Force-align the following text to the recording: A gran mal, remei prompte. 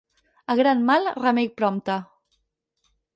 A 0.53 0.53
gran 0.59 0.79
mal, 0.87 1.05
remei 1.25 1.49
prompte. 1.59 1.99